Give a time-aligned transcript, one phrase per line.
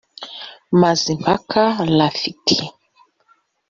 [0.81, 1.61] Mazimpaka
[1.97, 2.57] Rafiki